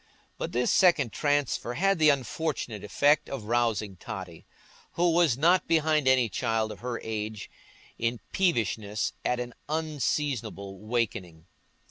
But 0.39 0.51
this 0.51 0.71
second 0.71 1.13
transfer 1.13 1.75
had 1.75 1.99
the 1.99 2.09
unfortunate 2.09 2.83
effect 2.83 3.29
of 3.29 3.43
rousing 3.43 3.97
Totty, 3.97 4.47
who 4.93 5.11
was 5.11 5.37
not 5.37 5.67
behind 5.67 6.07
any 6.07 6.27
child 6.27 6.71
of 6.71 6.79
her 6.79 6.99
age 7.01 7.51
in 7.99 8.19
peevishness 8.31 9.13
at 9.23 9.39
an 9.39 9.53
unseasonable 9.69 10.69
awaking. 10.69 11.45